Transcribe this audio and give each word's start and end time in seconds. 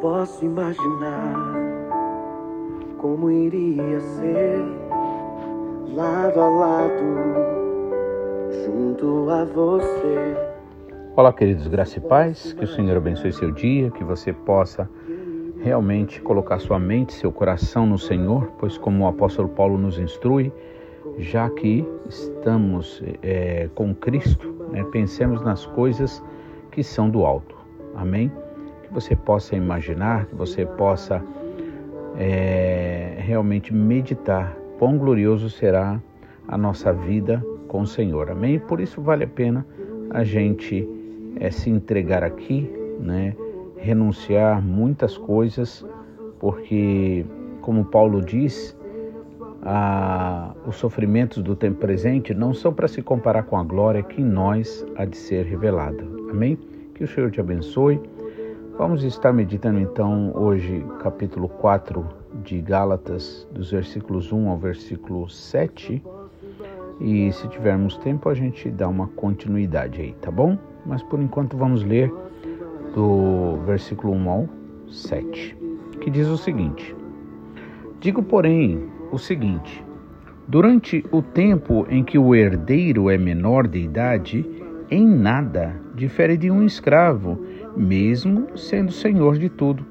posso 0.00 0.44
imaginar 0.44 1.34
como 2.98 3.30
iria 3.30 4.00
ser 4.00 4.58
lado 5.94 6.40
a 6.40 6.48
lado 6.48 7.04
junto 8.64 9.30
a 9.30 9.44
você. 9.44 10.36
Olá, 11.16 11.32
queridos 11.32 11.66
graça 11.68 11.98
e 11.98 12.00
paz, 12.00 12.52
que 12.52 12.64
o 12.64 12.68
Senhor 12.68 12.96
abençoe 12.96 13.32
seu 13.32 13.50
dia, 13.50 13.90
que 13.90 14.04
você 14.04 14.32
possa 14.32 14.88
realmente 15.62 16.20
colocar 16.20 16.58
sua 16.58 16.78
mente, 16.78 17.14
seu 17.14 17.32
coração 17.32 17.86
no 17.86 17.98
Senhor, 17.98 18.52
pois 18.58 18.76
como 18.76 19.04
o 19.04 19.08
apóstolo 19.08 19.48
Paulo 19.48 19.78
nos 19.78 19.98
instrui, 19.98 20.52
já 21.18 21.48
que 21.48 21.86
estamos 22.08 23.02
é, 23.22 23.70
com 23.74 23.94
Cristo, 23.94 24.54
né, 24.70 24.84
pensemos 24.92 25.40
nas 25.40 25.64
coisas 25.64 26.22
que 26.70 26.82
são 26.82 27.08
do 27.08 27.24
alto. 27.24 27.56
Amém? 27.94 28.30
Que 28.86 28.92
você 28.92 29.16
possa 29.16 29.56
imaginar, 29.56 30.26
que 30.26 30.34
você 30.34 30.64
possa 30.64 31.22
é, 32.18 33.16
realmente 33.18 33.74
meditar 33.74 34.56
quão 34.78 34.96
glorioso 34.96 35.50
será 35.50 36.00
a 36.48 36.56
nossa 36.56 36.92
vida 36.92 37.44
com 37.68 37.80
o 37.80 37.86
Senhor. 37.86 38.30
Amém? 38.30 38.58
Por 38.58 38.80
isso 38.80 39.00
vale 39.00 39.24
a 39.24 39.28
pena 39.28 39.66
a 40.10 40.24
gente 40.24 40.88
é, 41.38 41.50
se 41.50 41.68
entregar 41.68 42.22
aqui, 42.22 42.70
né? 43.00 43.34
renunciar 43.76 44.62
muitas 44.62 45.16
coisas, 45.18 45.84
porque, 46.38 47.24
como 47.60 47.84
Paulo 47.84 48.22
diz, 48.22 48.76
a, 49.62 50.54
os 50.66 50.76
sofrimentos 50.76 51.42
do 51.42 51.54
tempo 51.54 51.78
presente 51.78 52.32
não 52.32 52.54
são 52.54 52.72
para 52.72 52.88
se 52.88 53.02
comparar 53.02 53.44
com 53.44 53.56
a 53.56 53.62
glória 53.62 54.02
que 54.02 54.20
em 54.20 54.24
nós 54.24 54.86
há 54.96 55.04
de 55.04 55.16
ser 55.16 55.44
revelada. 55.44 56.02
Amém? 56.30 56.58
Que 56.94 57.04
o 57.04 57.08
Senhor 57.08 57.30
te 57.30 57.40
abençoe. 57.40 58.00
Vamos 58.78 59.02
estar 59.04 59.32
meditando 59.32 59.80
então 59.80 60.32
hoje 60.34 60.84
capítulo 61.00 61.48
4 61.48 62.06
de 62.44 62.60
Gálatas, 62.60 63.48
dos 63.50 63.70
versículos 63.70 64.30
1 64.30 64.50
ao 64.50 64.58
versículo 64.58 65.30
7. 65.30 66.02
E 67.00 67.32
se 67.32 67.48
tivermos 67.48 67.96
tempo, 67.96 68.28
a 68.28 68.34
gente 68.34 68.70
dá 68.70 68.86
uma 68.86 69.08
continuidade 69.08 70.02
aí, 70.02 70.12
tá 70.20 70.30
bom? 70.30 70.58
Mas 70.84 71.02
por 71.02 71.18
enquanto 71.18 71.56
vamos 71.56 71.82
ler 71.82 72.12
do 72.94 73.56
versículo 73.64 74.12
1 74.12 74.28
ao 74.28 74.48
7, 74.90 75.56
que 76.02 76.10
diz 76.10 76.28
o 76.28 76.36
seguinte: 76.36 76.94
Digo, 77.98 78.22
porém, 78.22 78.90
o 79.10 79.16
seguinte: 79.16 79.82
durante 80.46 81.02
o 81.10 81.22
tempo 81.22 81.86
em 81.88 82.04
que 82.04 82.18
o 82.18 82.34
herdeiro 82.34 83.08
é 83.08 83.16
menor 83.16 83.66
de 83.66 83.78
idade, 83.78 84.44
em 84.90 85.06
nada 85.06 85.74
difere 85.94 86.36
de 86.36 86.50
um 86.50 86.62
escravo, 86.62 87.38
mesmo 87.76 88.56
sendo 88.56 88.90
senhor 88.90 89.38
de 89.38 89.48
tudo, 89.48 89.84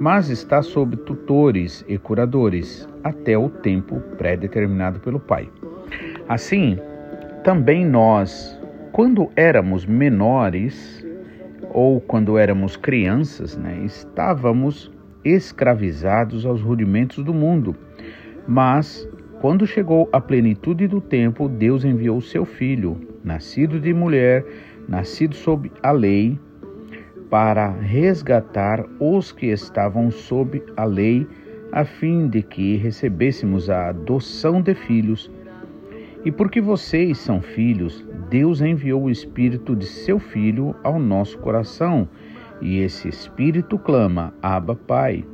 mas 0.00 0.28
está 0.28 0.62
sob 0.62 0.96
tutores 0.96 1.84
e 1.88 1.98
curadores 1.98 2.88
até 3.02 3.36
o 3.36 3.48
tempo 3.48 4.00
pré-determinado 4.16 5.00
pelo 5.00 5.20
Pai. 5.20 5.48
Assim, 6.28 6.78
também 7.42 7.84
nós, 7.84 8.58
quando 8.92 9.30
éramos 9.36 9.84
menores 9.84 11.04
ou 11.70 12.00
quando 12.00 12.38
éramos 12.38 12.76
crianças, 12.76 13.56
né, 13.56 13.82
estávamos 13.84 14.90
escravizados 15.24 16.44
aos 16.46 16.60
rudimentos 16.60 17.24
do 17.24 17.34
mundo. 17.34 17.74
Mas, 18.46 19.08
quando 19.40 19.66
chegou 19.66 20.08
a 20.12 20.20
plenitude 20.20 20.86
do 20.86 21.00
tempo, 21.00 21.48
Deus 21.48 21.84
enviou 21.84 22.20
seu 22.20 22.44
filho, 22.44 23.00
nascido 23.22 23.80
de 23.80 23.92
mulher, 23.92 24.44
nascido 24.88 25.34
sob 25.34 25.72
a 25.82 25.90
lei, 25.90 26.38
para 27.34 27.68
resgatar 27.68 28.86
os 29.00 29.32
que 29.32 29.46
estavam 29.46 30.08
sob 30.08 30.62
a 30.76 30.84
lei, 30.84 31.26
a 31.72 31.84
fim 31.84 32.28
de 32.28 32.42
que 32.42 32.76
recebêssemos 32.76 33.68
a 33.68 33.88
adoção 33.88 34.62
de 34.62 34.72
filhos. 34.72 35.28
E 36.24 36.30
porque 36.30 36.60
vocês 36.60 37.18
são 37.18 37.42
filhos, 37.42 38.06
Deus 38.30 38.60
enviou 38.60 39.02
o 39.02 39.10
Espírito 39.10 39.74
de 39.74 39.84
seu 39.84 40.20
Filho 40.20 40.76
ao 40.84 41.00
nosso 41.00 41.36
coração, 41.38 42.08
e 42.60 42.78
esse 42.78 43.08
Espírito 43.08 43.80
clama: 43.80 44.32
Abba, 44.40 44.76
Pai. 44.76 45.24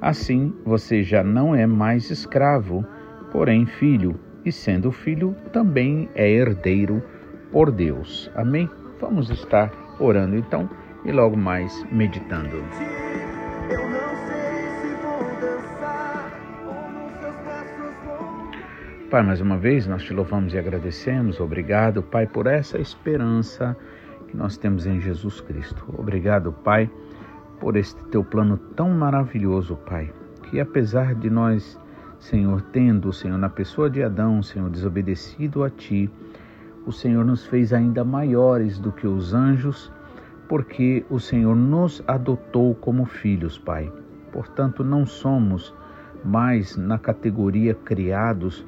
Assim, 0.00 0.54
você 0.64 1.02
já 1.02 1.24
não 1.24 1.56
é 1.56 1.66
mais 1.66 2.08
escravo, 2.08 2.86
porém 3.32 3.66
filho, 3.66 4.14
e 4.44 4.52
sendo 4.52 4.92
filho, 4.92 5.34
também 5.52 6.08
é 6.14 6.30
herdeiro 6.30 7.02
por 7.50 7.72
Deus. 7.72 8.30
Amém? 8.36 8.70
Vamos 9.00 9.28
estar 9.28 9.72
orando 9.98 10.36
então 10.36 10.70
e 11.04 11.12
logo 11.12 11.36
mais 11.36 11.84
meditando. 11.90 12.62
Pai, 19.10 19.22
mais 19.22 19.42
uma 19.42 19.58
vez 19.58 19.86
nós 19.86 20.02
te 20.02 20.14
louvamos 20.14 20.54
e 20.54 20.58
agradecemos. 20.58 21.38
Obrigado, 21.38 22.02
Pai, 22.02 22.26
por 22.26 22.46
essa 22.46 22.78
esperança 22.78 23.76
que 24.26 24.34
nós 24.34 24.56
temos 24.56 24.86
em 24.86 25.00
Jesus 25.02 25.38
Cristo. 25.42 25.84
Obrigado, 25.98 26.50
Pai, 26.50 26.90
por 27.60 27.76
este 27.76 28.02
teu 28.04 28.24
plano 28.24 28.56
tão 28.56 28.88
maravilhoso, 28.88 29.76
Pai, 29.76 30.10
que 30.44 30.58
apesar 30.58 31.14
de 31.14 31.28
nós, 31.28 31.78
Senhor, 32.18 32.62
tendo, 32.72 33.12
Senhor, 33.12 33.36
na 33.36 33.50
pessoa 33.50 33.90
de 33.90 34.02
Adão, 34.02 34.42
Senhor, 34.42 34.70
desobedecido 34.70 35.62
a 35.62 35.68
ti, 35.68 36.10
o 36.86 36.90
Senhor 36.90 37.22
nos 37.22 37.44
fez 37.46 37.74
ainda 37.74 38.02
maiores 38.02 38.78
do 38.78 38.90
que 38.90 39.06
os 39.06 39.34
anjos, 39.34 39.92
porque 40.52 41.02
o 41.08 41.18
Senhor 41.18 41.56
nos 41.56 42.04
adotou 42.06 42.74
como 42.74 43.06
filhos, 43.06 43.56
Pai. 43.56 43.90
Portanto, 44.30 44.84
não 44.84 45.06
somos 45.06 45.74
mais 46.22 46.76
na 46.76 46.98
categoria 46.98 47.74
criados, 47.74 48.62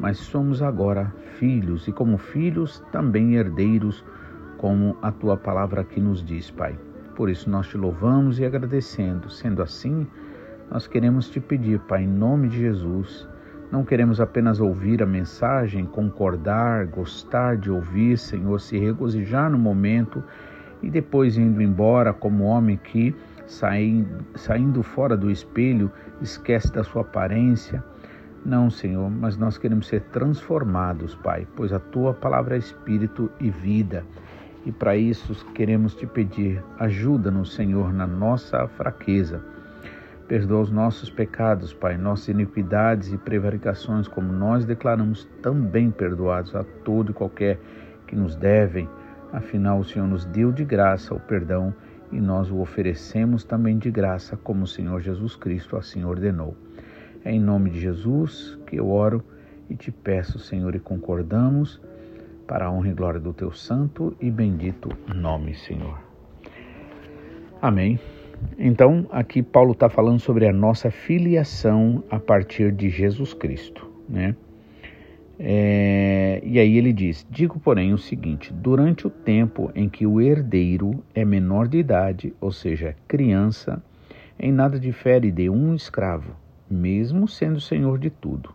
mas 0.00 0.18
somos 0.18 0.62
agora 0.62 1.14
filhos 1.36 1.86
e, 1.86 1.92
como 1.92 2.18
filhos, 2.18 2.82
também 2.90 3.36
herdeiros, 3.36 4.04
como 4.56 4.96
a 5.00 5.12
tua 5.12 5.36
palavra 5.36 5.82
aqui 5.82 6.00
nos 6.00 6.24
diz, 6.24 6.50
Pai. 6.50 6.76
Por 7.14 7.30
isso 7.30 7.48
nós 7.48 7.68
te 7.68 7.78
louvamos 7.78 8.40
e 8.40 8.44
agradecendo. 8.44 9.30
Sendo 9.30 9.62
assim, 9.62 10.08
nós 10.68 10.88
queremos 10.88 11.30
te 11.30 11.38
pedir, 11.38 11.78
Pai, 11.82 12.02
em 12.02 12.08
nome 12.08 12.48
de 12.48 12.58
Jesus. 12.58 13.28
Não 13.70 13.84
queremos 13.84 14.20
apenas 14.20 14.58
ouvir 14.58 15.04
a 15.04 15.06
mensagem, 15.06 15.86
concordar, 15.86 16.88
gostar 16.88 17.56
de 17.56 17.70
ouvir, 17.70 18.18
Senhor, 18.18 18.60
se 18.60 18.76
regozijar 18.76 19.48
no 19.48 19.58
momento 19.58 20.20
e 20.82 20.90
depois 20.90 21.36
indo 21.36 21.60
embora 21.60 22.12
como 22.12 22.44
homem 22.44 22.76
que, 22.76 23.14
saindo 23.46 24.82
fora 24.82 25.16
do 25.16 25.30
espelho, 25.30 25.90
esquece 26.20 26.72
da 26.72 26.84
sua 26.84 27.02
aparência 27.02 27.82
não, 28.44 28.70
Senhor, 28.70 29.10
mas 29.10 29.36
nós 29.36 29.58
queremos 29.58 29.88
ser 29.88 30.00
transformados, 30.04 31.14
Pai, 31.16 31.46
pois 31.56 31.72
a 31.72 31.78
tua 31.78 32.14
palavra 32.14 32.54
é 32.54 32.58
espírito 32.58 33.30
e 33.40 33.50
vida. 33.50 34.04
E 34.64 34.72
para 34.72 34.96
isso 34.96 35.34
queremos 35.52 35.94
te 35.94 36.06
pedir, 36.06 36.62
ajuda-nos, 36.78 37.54
Senhor, 37.54 37.92
na 37.92 38.06
nossa 38.06 38.66
fraqueza. 38.68 39.42
Perdoa 40.28 40.62
os 40.62 40.70
nossos 40.70 41.10
pecados, 41.10 41.72
Pai, 41.72 41.96
nossas 41.96 42.28
iniquidades 42.28 43.12
e 43.12 43.18
prevaricações, 43.18 44.06
como 44.06 44.32
nós 44.32 44.64
declaramos 44.64 45.28
também 45.42 45.90
perdoados 45.90 46.54
a 46.54 46.64
todo 46.84 47.10
e 47.10 47.14
qualquer 47.14 47.58
que 48.06 48.14
nos 48.14 48.36
devem. 48.36 48.88
Afinal, 49.32 49.78
o 49.78 49.84
Senhor 49.84 50.06
nos 50.06 50.24
deu 50.24 50.50
de 50.50 50.64
graça 50.64 51.14
o 51.14 51.20
perdão 51.20 51.74
e 52.10 52.20
nós 52.20 52.50
o 52.50 52.58
oferecemos 52.60 53.44
também 53.44 53.78
de 53.78 53.90
graça, 53.90 54.36
como 54.36 54.64
o 54.64 54.66
Senhor 54.66 55.00
Jesus 55.00 55.36
Cristo 55.36 55.76
assim 55.76 56.04
ordenou. 56.04 56.56
É 57.24 57.30
em 57.30 57.40
nome 57.40 57.70
de 57.70 57.80
Jesus 57.80 58.58
que 58.66 58.76
eu 58.76 58.88
oro 58.88 59.22
e 59.68 59.76
te 59.76 59.90
peço, 59.90 60.38
Senhor, 60.38 60.74
e 60.74 60.80
concordamos 60.80 61.80
para 62.46 62.66
a 62.66 62.70
honra 62.70 62.88
e 62.88 62.94
glória 62.94 63.20
do 63.20 63.34
teu 63.34 63.52
santo 63.52 64.16
e 64.18 64.30
bendito 64.30 64.88
nome, 65.14 65.54
Senhor. 65.54 65.98
Amém. 67.60 68.00
Então, 68.58 69.06
aqui 69.10 69.42
Paulo 69.42 69.72
está 69.72 69.90
falando 69.90 70.20
sobre 70.20 70.48
a 70.48 70.52
nossa 70.52 70.90
filiação 70.90 72.02
a 72.10 72.18
partir 72.18 72.72
de 72.72 72.88
Jesus 72.88 73.34
Cristo, 73.34 73.90
né? 74.08 74.34
É, 75.38 76.40
e 76.44 76.58
aí 76.58 76.76
ele 76.76 76.92
diz: 76.92 77.26
Digo, 77.30 77.60
porém, 77.60 77.92
o 77.92 77.98
seguinte: 77.98 78.52
durante 78.52 79.06
o 79.06 79.10
tempo 79.10 79.70
em 79.74 79.88
que 79.88 80.06
o 80.06 80.20
herdeiro 80.20 81.04
é 81.14 81.24
menor 81.24 81.68
de 81.68 81.78
idade, 81.78 82.34
ou 82.40 82.50
seja, 82.50 82.96
criança, 83.06 83.82
em 84.38 84.50
nada 84.50 84.78
difere 84.78 85.30
de 85.30 85.48
um 85.48 85.74
escravo 85.74 86.34
mesmo 86.70 87.26
sendo 87.26 87.60
senhor 87.60 87.98
de 87.98 88.10
tudo, 88.10 88.50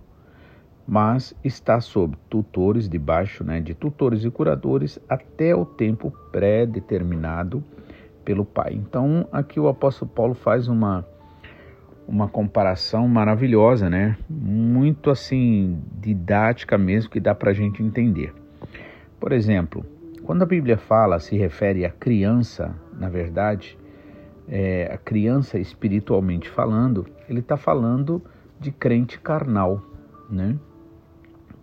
mas 0.88 1.33
está 1.44 1.80
sob 1.81 2.15
tutores 2.30 2.88
debaixo 2.88 3.44
né, 3.44 3.59
de 3.59 3.74
tutores 3.74 4.24
e 4.24 4.29
curadores 4.29 5.00
até 5.09 5.56
o 5.56 5.65
tempo 5.65 6.12
pré-determinado 6.31 7.63
pelo 8.24 8.45
Pai. 8.45 8.74
Então, 8.74 9.27
aqui 9.31 9.59
o 9.59 9.68
apóstolo 9.68 10.12
Paulo 10.13 10.33
faz 10.33 10.68
uma 10.68 11.06
uma 12.07 12.27
comparação 12.27 13.07
maravilhosa, 13.07 13.89
né? 13.89 14.17
Muito 14.29 15.09
assim 15.09 15.81
didática 16.00 16.77
mesmo 16.77 17.09
que 17.09 17.19
dá 17.19 17.33
para 17.33 17.51
a 17.51 17.53
gente 17.53 17.81
entender. 17.81 18.33
Por 19.19 19.31
exemplo, 19.31 19.85
quando 20.23 20.44
a 20.44 20.45
Bíblia 20.45 20.77
fala, 20.77 21.19
se 21.19 21.38
refere 21.38 21.85
à 21.85 21.89
criança, 21.89 22.75
na 22.97 23.09
verdade, 23.09 23.77
é, 24.47 24.89
a 24.94 24.97
criança 24.97 25.57
espiritualmente 25.57 26.50
falando, 26.50 27.05
ele 27.29 27.39
está 27.39 27.57
falando 27.57 28.21
de 28.59 28.71
crente 28.71 29.19
carnal, 29.19 29.81
né? 30.29 30.55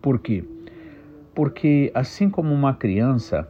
Por 0.00 0.19
quê? 0.19 0.44
Porque 1.34 1.90
assim 1.94 2.28
como 2.28 2.52
uma 2.52 2.75
criança, 2.75 3.48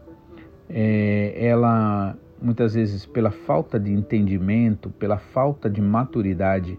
é, 0.68 1.32
ela 1.36 2.16
muitas 2.40 2.74
vezes 2.74 3.06
pela 3.06 3.30
falta 3.30 3.78
de 3.78 3.92
entendimento, 3.92 4.90
pela 4.90 5.18
falta 5.18 5.68
de 5.68 5.80
maturidade, 5.80 6.78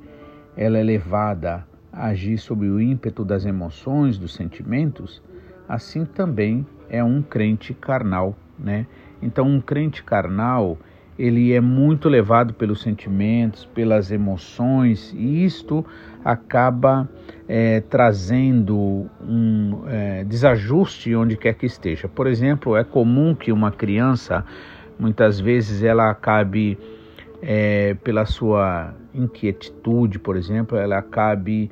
ela 0.55 0.77
é 0.77 0.83
levada 0.83 1.65
a 1.91 2.07
agir 2.07 2.37
sob 2.37 2.67
o 2.67 2.79
ímpeto 2.79 3.23
das 3.23 3.45
emoções, 3.45 4.17
dos 4.17 4.33
sentimentos, 4.33 5.21
assim 5.67 6.05
também 6.05 6.65
é 6.89 7.03
um 7.03 7.21
crente 7.21 7.73
carnal, 7.73 8.35
né? 8.57 8.85
Então 9.21 9.47
um 9.47 9.61
crente 9.61 10.03
carnal, 10.03 10.77
ele 11.17 11.53
é 11.53 11.61
muito 11.61 12.09
levado 12.09 12.53
pelos 12.53 12.81
sentimentos, 12.81 13.65
pelas 13.65 14.11
emoções, 14.11 15.13
e 15.15 15.45
isto 15.45 15.85
acaba 16.23 17.09
é, 17.47 17.81
trazendo 17.81 19.09
um 19.21 19.83
é, 19.87 20.23
desajuste 20.23 21.15
onde 21.15 21.37
quer 21.37 21.53
que 21.53 21.65
esteja. 21.65 22.07
Por 22.07 22.27
exemplo, 22.27 22.75
é 22.75 22.83
comum 22.83 23.35
que 23.35 23.51
uma 23.51 23.71
criança, 23.71 24.45
muitas 25.01 25.39
vezes, 25.39 25.81
ela 25.81 26.11
acabe, 26.11 26.77
é, 27.41 27.95
pela 27.95 28.23
sua 28.25 28.93
inquietude, 29.13 30.19
por 30.19 30.37
exemplo, 30.37 30.77
ela 30.77 30.99
acabe 30.99 31.71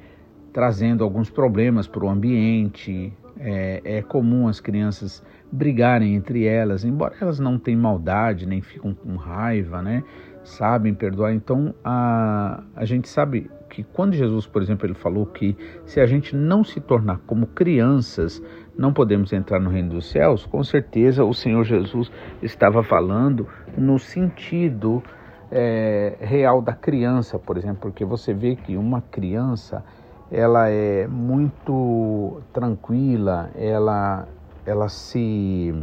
trazendo 0.52 1.04
alguns 1.04 1.30
problemas 1.30 1.88
para 1.88 2.04
o 2.04 2.10
ambiente. 2.10 3.14
É, 3.40 3.82
é 3.86 4.02
comum 4.02 4.50
as 4.50 4.60
crianças 4.60 5.24
brigarem 5.52 6.16
entre 6.16 6.46
elas, 6.46 6.84
embora 6.84 7.16
elas 7.22 7.40
não 7.40 7.58
tenham 7.58 7.82
maldade, 7.82 8.46
nem 8.46 8.62
ficam 8.62 8.94
com 8.94 9.16
raiva, 9.16 9.82
né? 9.82 10.04
Sabem 10.44 10.94
perdoar. 10.94 11.34
Então 11.34 11.74
a, 11.84 12.64
a 12.76 12.84
gente 12.84 13.08
sabe 13.08 13.50
que 13.70 13.84
quando 13.84 14.14
Jesus, 14.14 14.46
por 14.46 14.62
exemplo, 14.62 14.86
ele 14.88 14.96
falou 14.96 15.26
que 15.26 15.56
se 15.86 16.02
a 16.02 16.06
gente 16.06 16.36
não 16.36 16.64
se 16.64 16.82
tornar 16.82 17.20
como 17.26 17.48
crianças, 17.48 18.42
não 18.80 18.94
podemos 18.94 19.34
entrar 19.34 19.60
no 19.60 19.70
reino 19.70 19.90
dos 19.90 20.10
céus, 20.10 20.46
com 20.46 20.64
certeza 20.64 21.26
o 21.26 21.34
Senhor 21.34 21.66
Jesus 21.66 22.10
estava 22.42 22.82
falando 22.82 23.46
no 23.78 24.00
sentido 24.00 25.04
é, 25.52 26.16
real 26.22 26.62
da 26.62 26.74
criança, 26.74 27.38
por 27.38 27.58
exemplo, 27.58 27.82
porque 27.82 28.06
você 28.06 28.34
vê 28.34 28.56
que 28.56 28.78
uma 28.78 29.02
criança 29.02 29.84
ela 30.32 30.70
é 30.70 31.06
muito 31.08 32.42
tranquila, 32.54 33.50
ela 33.54 34.26
ela 34.66 34.88
se 34.88 35.74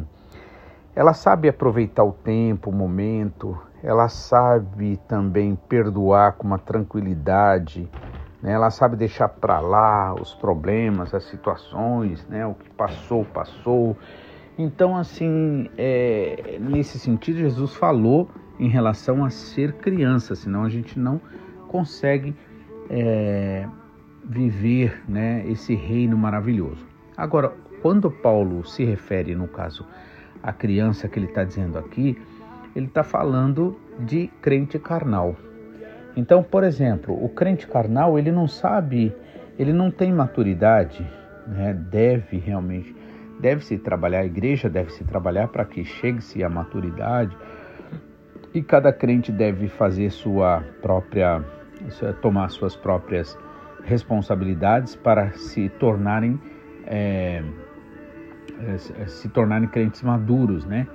ela 0.95 1.13
sabe 1.13 1.51
aproveitar 1.51 2.03
o 2.03 2.13
tempo, 2.13 2.71
o 2.71 2.73
momento, 2.73 3.59
ela 3.83 4.09
sabe 4.09 4.99
também 5.07 5.55
perdoar 5.69 6.33
com 6.33 6.47
uma 6.47 6.59
tranquilidade, 6.59 7.87
né? 8.43 8.53
ela 8.53 8.71
sabe 8.71 8.97
deixar 8.97 9.29
para 9.29 9.61
lá 9.61 10.15
os 10.15 10.35
problemas, 10.35 11.15
as 11.15 11.25
situações, 11.25 12.27
né? 12.27 12.47
o 12.47 12.55
que 12.55 12.71
passou, 12.71 13.25
passou. 13.25 13.97
Então, 14.59 14.97
assim, 14.97 15.69
é, 15.77 16.59
nesse 16.61 16.99
sentido, 16.99 17.39
Jesus 17.39 17.75
falou 17.75 18.29
em 18.59 18.69
relação 18.69 19.25
a 19.25 19.31
ser 19.31 19.75
criança, 19.75 20.35
senão 20.35 20.65
a 20.65 20.69
gente 20.69 20.99
não 20.99 21.21
consegue 21.69 22.35
é, 22.89 23.69
viver 24.25 25.03
né, 25.09 25.45
esse 25.47 25.75
reino 25.75 26.17
maravilhoso. 26.17 26.87
Agora, 27.17 27.53
quando 27.83 28.11
Paulo 28.11 28.65
se 28.67 28.85
refere, 28.85 29.35
no 29.35 29.47
caso, 29.47 29.87
à 30.43 30.53
criança 30.53 31.09
que 31.09 31.19
ele 31.19 31.27
está 31.27 31.45
dizendo 31.45 31.79
aqui, 31.79 32.19
ele 32.75 32.87
está 32.87 33.03
falando 33.03 33.77
de 33.99 34.29
crente 34.41 34.79
carnal. 34.79 35.37
Então, 36.17 36.43
por 36.43 36.65
exemplo, 36.65 37.15
o 37.23 37.29
crente 37.29 37.67
carnal 37.67 38.19
ele 38.19 38.33
não 38.33 38.49
sabe, 38.49 39.15
ele 39.59 39.73
não 39.73 39.91
tem 39.91 40.13
maturidade, 40.13 41.07
né? 41.47 41.75
deve 41.75 42.39
realmente, 42.39 42.97
deve 43.39 43.65
se 43.65 43.77
trabalhar, 43.77 44.21
a 44.21 44.27
igreja 44.27 44.69
deve 44.69 44.91
se 44.93 45.05
trabalhar 45.05 45.49
para 45.49 45.65
que 45.65 45.85
chegue-se 45.85 46.43
à 46.43 46.49
maturidade 46.49 47.37
e 48.55 48.63
cada 48.63 48.93
crente 48.93 49.31
deve 49.31 49.69
fazer 49.69 50.11
sua 50.11 50.65
própria, 50.81 51.45
tomar 52.23 52.49
suas 52.49 52.75
próprias 52.75 53.39
responsabilidades 53.85 54.97
para 54.97 55.33
se 55.33 55.69
tornarem 55.69 56.41
é, 56.87 57.43
é, 58.65 59.07
se 59.07 59.29
tornarem 59.29 59.69
crentes 59.69 60.03
maduros, 60.03 60.65
né? 60.65 60.87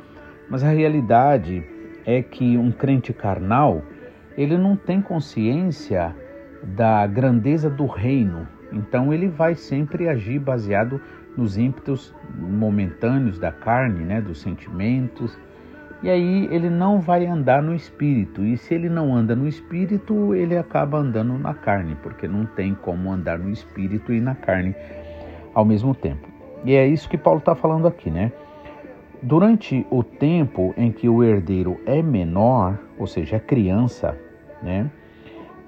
Mas 0.50 0.64
a 0.64 0.70
realidade 0.70 1.64
é 2.06 2.22
que 2.22 2.58
um 2.58 2.72
crente 2.72 3.14
carnal, 3.14 3.84
ele 4.38 4.58
não 4.58 4.76
tem 4.76 5.02
consciência 5.02 6.16
da 6.64 7.06
grandeza 7.08 7.70
do 7.70 7.86
reino. 7.86 8.48
Então 8.72 9.14
ele 9.14 9.28
vai 9.28 9.56
sempre 9.56 10.08
agir 10.08 10.40
baseado 10.40 11.02
nos 11.36 11.58
ímpetos 11.58 12.14
momentâneos 12.38 13.40
da 13.40 13.52
carne, 13.52 14.04
né, 14.04 14.22
dos 14.22 14.42
sentimentos. 14.42 15.38
E 16.04 16.10
aí 16.10 16.48
ele 16.52 16.70
não 16.70 17.00
vai 17.00 17.26
andar 17.26 17.62
no 17.62 17.76
espírito. 17.76 18.44
E 18.44 18.58
se 18.58 18.74
ele 18.74 18.90
não 18.90 19.16
anda 19.16 19.36
no 19.36 19.48
espírito, 19.48 20.34
ele 20.34 20.58
acaba 20.58 20.98
andando 20.98 21.38
na 21.38 21.54
carne, 21.54 21.96
porque 22.02 22.28
não 22.28 22.46
tem 22.46 22.74
como 22.74 23.12
andar 23.12 23.38
no 23.38 23.50
espírito 23.50 24.12
e 24.12 24.20
na 24.20 24.36
carne 24.36 24.76
ao 25.54 25.66
mesmo 25.66 25.94
tempo. 25.94 26.28
E 26.64 26.74
é 26.76 26.88
isso 26.88 27.10
que 27.10 27.18
Paulo 27.18 27.40
está 27.40 27.56
falando 27.56 27.88
aqui, 27.88 28.10
né? 28.10 28.32
Durante 29.24 29.86
o 29.92 30.04
tempo 30.04 30.74
em 30.76 30.92
que 30.92 31.08
o 31.08 31.24
herdeiro 31.24 31.80
é 31.86 32.02
menor, 32.02 32.80
ou 32.98 33.06
seja, 33.06 33.36
é 33.36 33.40
criança, 33.40 34.18
né? 34.64 34.90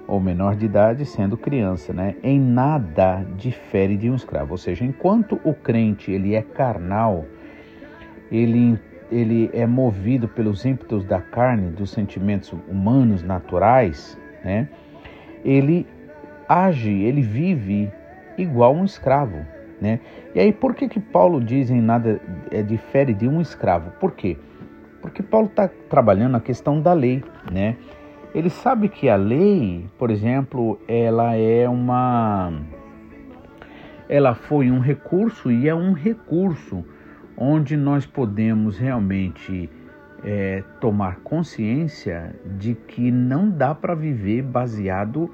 Ou 0.08 0.18
menor 0.18 0.56
de 0.56 0.66
idade 0.66 1.06
sendo 1.06 1.36
criança, 1.36 1.92
né? 1.92 2.16
Em 2.22 2.40
nada 2.40 3.24
difere 3.36 3.96
de 3.96 4.10
um 4.10 4.16
escravo. 4.16 4.52
Ou 4.52 4.58
seja, 4.58 4.84
enquanto 4.84 5.40
o 5.44 5.54
crente 5.54 6.10
ele 6.10 6.34
é 6.34 6.42
carnal, 6.42 7.24
ele 8.30 8.78
ele 9.12 9.50
é 9.52 9.66
movido 9.66 10.26
pelos 10.26 10.64
ímpetos 10.64 11.04
da 11.04 11.20
carne, 11.20 11.70
dos 11.70 11.90
sentimentos 11.90 12.52
humanos 12.68 13.22
naturais, 13.22 14.18
né? 14.42 14.68
Ele 15.44 15.86
age, 16.48 16.90
ele 16.90 17.22
vive 17.22 17.92
igual 18.36 18.74
um 18.74 18.84
escravo, 18.84 19.46
né? 19.80 20.00
E 20.34 20.40
aí, 20.40 20.52
por 20.52 20.74
que, 20.74 20.88
que 20.88 21.00
Paulo 21.00 21.40
diz 21.42 21.70
em 21.70 21.80
nada 21.80 22.20
é, 22.50 22.62
difere 22.62 23.12
de 23.12 23.28
um 23.28 23.40
escravo? 23.40 23.90
Por 24.00 24.12
quê? 24.12 24.36
Porque 25.00 25.22
Paulo 25.22 25.48
está 25.48 25.68
trabalhando 25.88 26.36
a 26.36 26.40
questão 26.40 26.80
da 26.80 26.92
lei, 26.92 27.22
né? 27.52 27.76
Ele 28.34 28.50
sabe 28.50 28.88
que 28.88 29.08
a 29.08 29.16
lei, 29.16 29.86
por 29.96 30.10
exemplo, 30.10 30.80
ela 30.88 31.36
é 31.36 31.68
uma. 31.68 32.52
Ela 34.08 34.34
foi 34.34 34.70
um 34.70 34.80
recurso 34.80 35.52
e 35.52 35.68
é 35.68 35.74
um 35.74 35.92
recurso 35.92 36.84
onde 37.36 37.76
nós 37.76 38.06
podemos 38.06 38.76
realmente 38.76 39.70
é, 40.24 40.64
tomar 40.80 41.20
consciência 41.20 42.34
de 42.58 42.74
que 42.74 43.10
não 43.10 43.50
dá 43.50 43.74
para 43.74 43.94
viver 43.94 44.42
baseado 44.42 45.30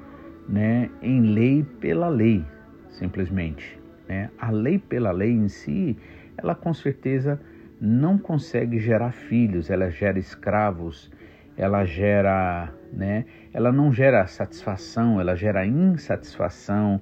né, 0.47 0.89
em 1.01 1.21
lei 1.21 1.63
pela 1.79 2.07
lei, 2.07 2.45
simplesmente. 2.89 3.80
Né? 4.11 4.29
A 4.37 4.51
lei 4.51 4.77
pela 4.77 5.09
lei 5.09 5.31
em 5.31 5.47
si, 5.47 5.97
ela 6.37 6.53
com 6.53 6.73
certeza 6.73 7.39
não 7.79 8.17
consegue 8.17 8.77
gerar 8.77 9.13
filhos, 9.13 9.69
ela 9.69 9.89
gera 9.89 10.19
escravos, 10.19 11.09
ela 11.55 11.85
gera, 11.85 12.73
né? 12.91 13.23
Ela 13.53 13.71
não 13.71 13.89
gera 13.89 14.27
satisfação, 14.27 15.21
ela 15.21 15.33
gera 15.33 15.65
insatisfação. 15.65 17.01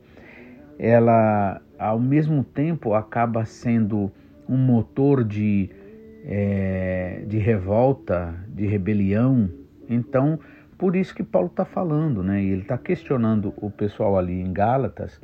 Ela, 0.77 1.59
ao 1.79 1.99
mesmo 1.99 2.43
tempo, 2.43 2.93
acaba 2.93 3.43
sendo 3.43 4.11
um 4.47 4.57
motor 4.57 5.23
de, 5.23 5.67
é, 6.25 7.23
de 7.25 7.39
revolta, 7.39 8.35
de 8.49 8.67
rebelião. 8.67 9.49
Então, 9.89 10.39
por 10.77 10.95
isso 10.95 11.15
que 11.15 11.23
Paulo 11.23 11.47
está 11.47 11.65
falando, 11.65 12.21
né? 12.21 12.43
Ele 12.43 12.61
está 12.61 12.77
questionando 12.77 13.51
o 13.57 13.71
pessoal 13.71 14.15
ali 14.15 14.39
em 14.39 14.53
Gálatas 14.53 15.19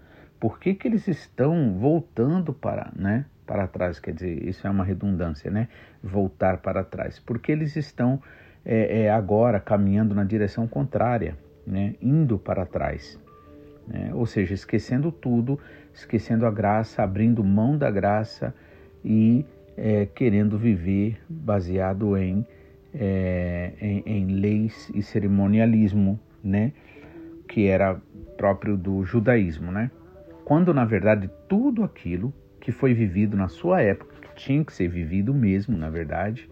por 0.46 0.60
que, 0.60 0.76
que 0.76 0.88
eles 0.88 1.08
estão 1.08 1.76
voltando 1.80 2.54
para, 2.54 2.92
né, 2.96 3.26
para 3.48 3.66
trás? 3.66 3.98
Quer 3.98 4.14
dizer, 4.14 4.48
isso 4.48 4.68
é 4.68 4.70
uma 4.70 4.84
redundância, 4.84 5.50
né? 5.50 5.70
Voltar 6.04 6.58
para 6.58 6.84
trás. 6.84 7.18
Porque 7.18 7.52
eles 7.52 7.76
estão 7.76 8.22
é, 8.64 9.06
é, 9.06 9.10
agora 9.10 9.60
caminhando 9.60 10.14
na 10.14 10.24
direção 10.24 10.68
contrária, 10.68 11.36
né? 11.66 11.96
Indo 12.00 12.38
para 12.38 12.64
trás. 12.64 13.20
Né? 13.88 14.12
Ou 14.14 14.28
seja, 14.28 14.54
esquecendo 14.54 15.12
tudo, 15.12 15.60
esquecendo 15.92 16.46
a 16.46 16.52
graça, 16.52 17.02
abrindo 17.02 17.44
mão 17.44 17.76
da 17.76 17.90
graça 17.90 18.54
e 19.04 19.44
é, 19.76 20.06
querendo 20.06 20.60
viver 20.60 21.20
baseado 21.28 22.16
em, 22.16 22.46
é, 22.94 23.72
em, 23.82 24.04
em 24.06 24.28
leis 24.28 24.92
e 24.94 25.02
cerimonialismo, 25.02 26.20
né? 26.44 26.72
Que 27.48 27.66
era 27.66 28.00
próprio 28.38 28.78
do 28.78 29.04
judaísmo, 29.04 29.72
né? 29.72 29.90
Quando 30.46 30.74
na 30.74 30.86
verdade 30.86 31.30
tudo 31.50 31.84
aquilo 31.84 32.34
que 32.62 32.72
foi 32.72 32.94
vivido 32.94 33.36
na 33.36 33.48
sua 33.48 33.82
época, 33.82 34.16
que 34.22 34.36
tinha 34.36 34.64
que 34.64 34.72
ser 34.72 34.88
vivido 34.88 35.34
mesmo, 35.34 35.78
na 35.78 35.90
verdade, 35.90 36.50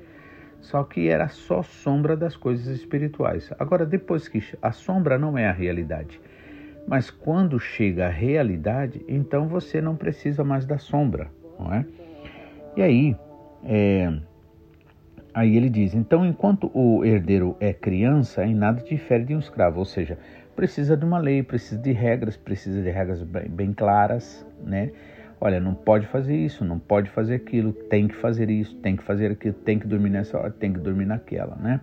Só 0.59 0.81
que 0.83 1.09
era 1.09 1.27
só 1.27 1.61
sombra 1.61 2.15
das 2.15 2.37
coisas 2.37 2.67
espirituais. 2.67 3.51
Agora, 3.59 3.85
depois 3.85 4.29
que 4.29 4.41
a 4.61 4.71
sombra 4.71 5.17
não 5.17 5.37
é 5.37 5.45
a 5.45 5.51
realidade, 5.51 6.21
mas 6.87 7.11
quando 7.11 7.59
chega 7.59 8.07
a 8.07 8.09
realidade, 8.09 9.03
então 9.05 9.45
você 9.47 9.81
não 9.81 9.97
precisa 9.97 10.41
mais 10.41 10.65
da 10.65 10.77
sombra, 10.77 11.29
não 11.59 11.73
é? 11.73 11.85
E 12.77 12.81
aí, 12.81 13.17
é, 13.65 14.13
aí 15.33 15.57
ele 15.57 15.69
diz: 15.69 15.93
então, 15.93 16.25
enquanto 16.25 16.71
o 16.73 17.03
herdeiro 17.03 17.57
é 17.59 17.73
criança, 17.73 18.45
em 18.45 18.55
nada 18.55 18.81
difere 18.81 19.25
de 19.25 19.35
um 19.35 19.39
escravo, 19.39 19.79
ou 19.79 19.85
seja, 19.85 20.17
precisa 20.55 20.95
de 20.95 21.05
uma 21.05 21.17
lei, 21.17 21.43
precisa 21.43 21.81
de 21.81 21.91
regras, 21.91 22.37
precisa 22.37 22.81
de 22.81 22.89
regras 22.89 23.21
bem, 23.21 23.49
bem 23.49 23.73
claras, 23.73 24.45
né? 24.63 24.91
Olha, 25.39 25.59
não 25.59 25.73
pode 25.73 26.07
fazer 26.07 26.35
isso, 26.35 26.63
não 26.63 26.79
pode 26.79 27.09
fazer 27.09 27.35
aquilo, 27.35 27.73
tem 27.73 28.07
que 28.07 28.15
fazer 28.15 28.49
isso, 28.49 28.75
tem 28.77 28.95
que 28.95 29.03
fazer 29.03 29.31
aquilo, 29.31 29.53
tem 29.53 29.77
que 29.77 29.85
dormir 29.85 30.09
nessa 30.09 30.37
hora, 30.37 30.51
tem 30.51 30.71
que 30.71 30.79
dormir 30.79 31.05
naquela, 31.05 31.55
né? 31.57 31.81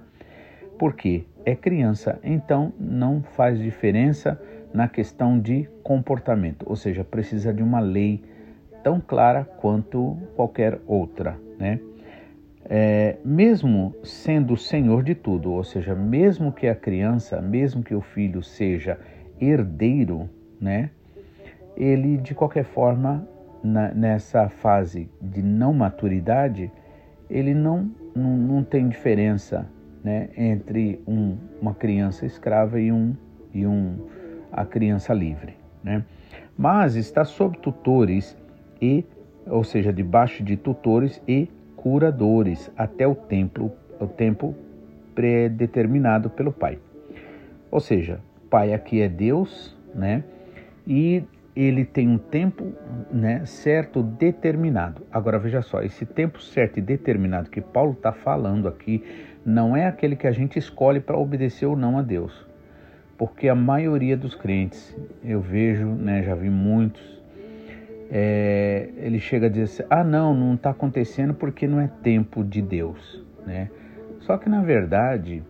Porque 0.79 1.25
é 1.45 1.55
criança, 1.55 2.19
então 2.25 2.73
não 2.79 3.23
faz 3.23 3.59
diferença 3.59 4.41
na 4.73 4.89
questão 4.89 5.39
de 5.39 5.69
comportamento, 5.83 6.65
ou 6.67 6.77
seja, 6.77 7.05
precisa 7.05 7.53
de 7.53 7.62
uma 7.62 7.81
lei 7.81 8.23
tão 8.83 9.00
clara 9.00 9.45
quanto 9.45 10.17
qualquer 10.35 10.81
outra, 10.87 11.37
né? 11.59 11.81
É, 12.73 13.17
mesmo 13.25 13.93
sendo 14.05 14.55
o 14.55 14.57
senhor 14.57 15.03
de 15.03 15.12
tudo, 15.12 15.50
ou 15.50 15.65
seja, 15.65 15.93
mesmo 15.93 16.53
que 16.53 16.69
a 16.69 16.75
criança, 16.75 17.43
mesmo 17.43 17.83
que 17.83 17.97
o 17.97 18.00
filho 18.00 18.45
seja 18.45 18.97
herdeiro, 19.41 20.31
né? 20.61 20.91
Ele 21.77 22.17
de 22.17 22.33
qualquer 22.33 22.62
forma 22.62 23.29
na, 23.65 23.93
nessa 23.93 24.49
fase 24.49 25.11
de 25.21 25.43
não 25.43 25.73
maturidade, 25.73 26.71
ele 27.29 27.55
não, 27.55 27.91
não, 28.15 28.37
não 28.37 28.62
tem 28.62 28.89
diferença 28.89 29.69
né, 30.05 30.29
entre 30.37 31.03
um, 31.09 31.37
uma 31.61 31.75
criança 31.75 32.25
escrava 32.25 32.81
e, 32.81 32.93
um, 32.93 33.17
e 33.53 33.67
um, 33.67 33.97
a 34.53 34.65
criança 34.65 35.12
livre. 35.12 35.57
Né? 35.83 36.05
Mas 36.57 36.95
está 36.95 37.25
sob 37.25 37.59
tutores 37.59 38.37
e, 38.81 39.05
ou 39.47 39.65
seja, 39.65 39.93
debaixo 39.93 40.45
de 40.45 40.57
tutores 40.57 41.21
e 41.27 41.49
curadores 41.83 42.71
até 42.77 43.07
o 43.07 43.15
tempo, 43.15 43.73
o 43.99 44.07
tempo 44.07 44.55
predeterminado 45.15 46.29
pelo 46.29 46.53
Pai. 46.53 46.79
Ou 47.71 47.81
seja, 47.81 48.21
Pai 48.51 48.75
aqui 48.75 49.01
é 49.01 49.09
Deus, 49.09 49.75
né? 49.95 50.23
E 50.87 51.23
ele 51.57 51.85
tem 51.85 52.07
um 52.07 52.19
tempo 52.19 52.73
né, 53.11 53.45
certo, 53.47 54.03
determinado. 54.03 55.07
Agora 55.11 55.39
veja 55.39 55.63
só, 55.63 55.83
esse 55.83 56.05
tempo 56.05 56.41
certo 56.43 56.79
e 56.79 56.83
determinado 56.83 57.51
que 57.51 57.63
Paulo 57.63 57.93
está 57.93 58.13
falando 58.13 58.69
aqui 58.69 59.03
não 59.45 59.75
é 59.75 59.87
aquele 59.87 60.17
que 60.17 60.27
a 60.27 60.33
gente 60.33 60.59
escolhe 60.59 61.01
para 61.01 61.17
obedecer 61.17 61.67
ou 61.67 61.77
não 61.77 61.99
a 61.99 62.03
Deus. 62.03 62.47
Porque 63.17 63.49
a 63.49 63.55
maioria 63.55 64.17
dos 64.17 64.35
crentes, 64.35 64.95
eu 65.25 65.41
vejo, 65.41 65.87
né, 65.87 66.23
já 66.23 66.35
vi 66.35 66.51
muitos, 66.51 67.20
é, 68.11 68.88
ele 68.97 69.21
chega 69.21 69.47
a 69.47 69.49
dizer 69.49 69.62
assim, 69.62 69.83
ah 69.88 70.02
não, 70.02 70.35
não 70.35 70.55
está 70.55 70.71
acontecendo 70.71 71.33
porque 71.35 71.67
não 71.67 71.81
é 71.81 71.88
tempo 72.02 72.43
de 72.43 72.61
Deus. 72.61 73.25
Né? 73.47 73.71
Só 74.21 74.37
que 74.37 74.49
na 74.49 74.62
verdade, 74.62 75.43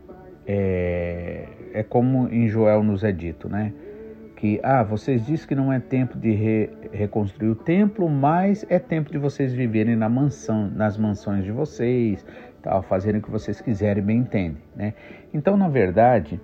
é, 0.47 1.49
é 1.73 1.83
como 1.83 2.29
em 2.29 2.49
Joel 2.49 2.83
nos 2.83 3.03
é 3.03 3.13
dito, 3.13 3.49
né? 3.49 3.73
que 4.41 4.59
ah, 4.63 4.83
vocês 4.83 5.27
dizem 5.27 5.47
que 5.47 5.55
não 5.55 5.71
é 5.71 5.79
tempo 5.79 6.17
de 6.17 6.31
re, 6.31 6.71
reconstruir 6.93 7.51
o 7.51 7.55
templo, 7.55 8.09
mas 8.09 8.65
é 8.71 8.79
tempo 8.79 9.13
de 9.13 9.19
vocês 9.19 9.53
viverem 9.53 9.95
na 9.95 10.09
mansão, 10.09 10.71
nas 10.71 10.97
mansões 10.97 11.45
de 11.45 11.53
vocês, 11.53 12.25
tal, 12.63 12.83
fazerem 12.83 13.21
o 13.21 13.23
que 13.23 13.31
vocês 13.31 13.61
quiserem, 13.61 14.03
bem 14.03 14.21
entendem, 14.21 14.63
né? 14.75 14.95
Então, 15.35 15.59
na 15.59 15.69
verdade, 15.69 16.41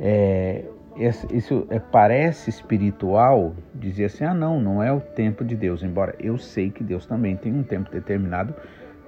é, 0.00 0.64
isso 0.96 1.66
é, 1.70 1.78
parece 1.78 2.50
espiritual 2.50 3.54
dizer 3.74 4.04
assim, 4.06 4.24
ah, 4.24 4.34
não, 4.34 4.60
não 4.60 4.82
é 4.82 4.92
o 4.92 5.00
tempo 5.00 5.44
de 5.44 5.56
Deus, 5.56 5.82
embora 5.82 6.14
eu 6.20 6.38
sei 6.38 6.70
que 6.70 6.84
Deus 6.84 7.04
também 7.04 7.36
tem 7.36 7.52
um 7.52 7.62
tempo 7.62 7.90
determinado 7.90 8.54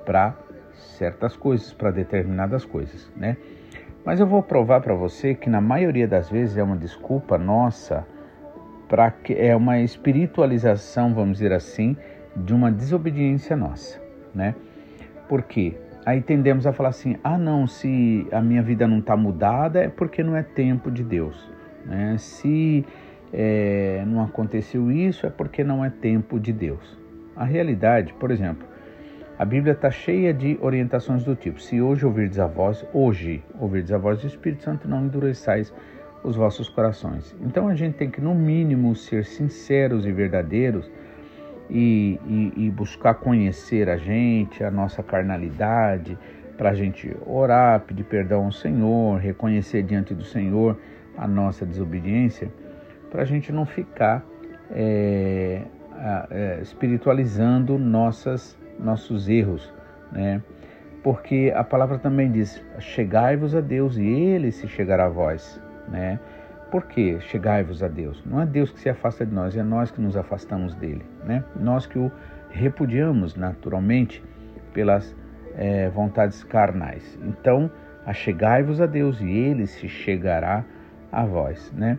para 0.04 0.34
certas 0.74 1.36
coisas, 1.36 1.72
para 1.72 1.90
determinadas 1.90 2.64
coisas, 2.64 3.10
né? 3.16 3.36
Mas 4.04 4.20
eu 4.20 4.26
vou 4.26 4.42
provar 4.42 4.80
para 4.80 4.94
você 4.94 5.34
que 5.34 5.50
na 5.50 5.60
maioria 5.60 6.06
das 6.06 6.30
vezes 6.30 6.56
é 6.56 6.62
uma 6.62 6.76
desculpa 6.76 7.36
nossa 7.36 8.06
para 8.88 9.10
que 9.10 9.32
é 9.34 9.54
uma 9.54 9.80
espiritualização, 9.80 11.12
vamos 11.12 11.38
dizer 11.38 11.52
assim, 11.52 11.96
de 12.36 12.54
uma 12.54 12.70
desobediência 12.70 13.56
nossa, 13.56 14.00
né? 14.34 14.54
Porque 15.28 15.76
aí 16.04 16.20
tendemos 16.20 16.66
a 16.66 16.72
falar 16.72 16.90
assim: 16.90 17.16
ah, 17.22 17.38
não, 17.38 17.66
se 17.66 18.26
a 18.30 18.40
minha 18.40 18.62
vida 18.62 18.86
não 18.86 18.98
está 19.00 19.16
mudada 19.16 19.80
é 19.82 19.88
porque 19.88 20.22
não 20.22 20.36
é 20.36 20.42
tempo 20.42 20.90
de 20.90 21.02
Deus, 21.02 21.50
né? 21.86 22.16
Se 22.18 22.84
é, 23.32 24.04
não 24.06 24.22
aconteceu 24.22 24.90
isso 24.90 25.26
é 25.26 25.30
porque 25.30 25.64
não 25.64 25.84
é 25.84 25.90
tempo 25.90 26.38
de 26.38 26.52
Deus. 26.52 26.98
A 27.34 27.44
realidade, 27.44 28.14
por 28.14 28.30
exemplo, 28.30 28.66
a 29.38 29.44
Bíblia 29.44 29.74
está 29.74 29.90
cheia 29.90 30.32
de 30.32 30.58
orientações 30.60 31.22
do 31.22 31.34
tipo: 31.34 31.60
se 31.60 31.80
hoje 31.80 32.06
ouvirdes 32.06 32.38
a 32.38 32.46
voz, 32.46 32.84
hoje 32.92 33.42
ouvirdes 33.58 33.92
a 33.92 33.98
voz 33.98 34.20
do 34.20 34.26
Espírito 34.26 34.62
Santo, 34.62 34.88
não 34.88 35.04
endureçais 35.04 35.72
os 36.24 36.36
vossos 36.36 36.68
corações. 36.68 37.36
Então 37.40 37.68
a 37.68 37.74
gente 37.74 37.96
tem 37.96 38.10
que, 38.10 38.20
no 38.20 38.34
mínimo, 38.34 38.94
ser 38.96 39.24
sinceros 39.24 40.06
e 40.06 40.12
verdadeiros 40.12 40.90
e, 41.68 42.18
e, 42.26 42.66
e 42.66 42.70
buscar 42.70 43.14
conhecer 43.14 43.88
a 43.88 43.96
gente, 43.96 44.64
a 44.64 44.70
nossa 44.70 45.02
carnalidade, 45.02 46.18
para 46.56 46.70
a 46.70 46.74
gente 46.74 47.14
orar, 47.26 47.80
pedir 47.80 48.04
perdão 48.04 48.46
ao 48.46 48.52
Senhor, 48.52 49.18
reconhecer 49.18 49.82
diante 49.82 50.14
do 50.14 50.24
Senhor 50.24 50.78
a 51.16 51.26
nossa 51.26 51.64
desobediência, 51.64 52.52
para 53.10 53.22
a 53.22 53.24
gente 53.24 53.52
não 53.52 53.64
ficar 53.64 54.24
é, 54.70 55.62
é, 56.30 56.58
espiritualizando 56.60 57.78
nossas, 57.78 58.58
nossos 58.78 59.28
erros, 59.28 59.72
né? 60.12 60.42
Porque 61.02 61.52
a 61.54 61.62
palavra 61.62 61.98
também 61.98 62.30
diz: 62.30 62.62
chegai-vos 62.78 63.54
a 63.54 63.60
Deus 63.60 63.96
e 63.96 64.06
Ele 64.06 64.50
se 64.50 64.66
chegará 64.66 65.06
a 65.06 65.08
vós 65.08 65.60
né? 65.88 66.18
Por 66.70 66.86
que 66.86 67.20
chegai-vos 67.20 67.82
a 67.82 67.88
Deus? 67.88 68.22
Não 68.26 68.40
é 68.40 68.46
Deus 68.46 68.70
que 68.70 68.80
se 68.80 68.88
afasta 68.88 69.24
de 69.24 69.32
nós, 69.32 69.56
é 69.56 69.62
nós 69.62 69.90
que 69.90 70.00
nos 70.00 70.16
afastamos 70.16 70.74
dele, 70.74 71.04
né? 71.24 71.44
Nós 71.54 71.86
que 71.86 71.98
o 71.98 72.10
repudiamos 72.50 73.36
naturalmente 73.36 74.22
pelas 74.72 75.14
é, 75.54 75.88
vontades 75.88 76.42
carnais. 76.44 77.18
Então, 77.22 77.70
achegai-vos 78.04 78.80
a 78.80 78.86
Deus 78.86 79.20
e 79.20 79.28
ele 79.28 79.66
se 79.66 79.88
chegará 79.88 80.64
a 81.10 81.24
vós, 81.24 81.72
né? 81.72 81.98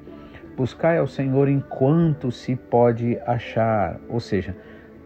Buscai 0.56 0.98
ao 0.98 1.08
Senhor 1.08 1.48
enquanto 1.48 2.32
se 2.32 2.56
pode 2.56 3.18
achar, 3.26 4.00
ou 4.10 4.20
seja, 4.20 4.56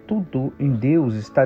tudo 0.08 0.54
em 0.60 0.72
Deus 0.72 1.16
está 1.16 1.46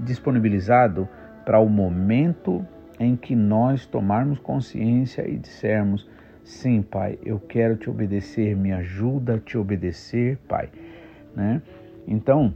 disponibilizado 0.00 1.08
para 1.44 1.58
o 1.60 1.68
momento 1.68 2.66
em 2.98 3.16
que 3.16 3.34
nós 3.34 3.86
tomarmos 3.86 4.38
consciência 4.38 5.28
e 5.28 5.36
dissermos: 5.36 6.08
Sim, 6.44 6.82
Pai, 6.82 7.18
eu 7.24 7.38
quero 7.38 7.76
te 7.76 7.88
obedecer, 7.88 8.56
me 8.56 8.72
ajuda 8.72 9.36
a 9.36 9.38
te 9.38 9.56
obedecer, 9.56 10.36
Pai. 10.48 10.68
Né? 11.34 11.62
Então, 12.06 12.52